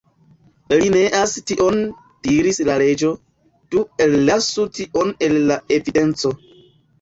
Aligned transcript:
"Li 0.77 0.85
neas 0.93 1.35
'tion'" 1.49 1.83
diris 2.27 2.59
la 2.69 2.77
Reĝo, 2.83 3.11
"do 3.75 3.85
ellasu 4.07 4.67
'tion' 4.79 5.15
el 5.29 5.39
la 5.53 5.61
evidenco." 5.79 6.35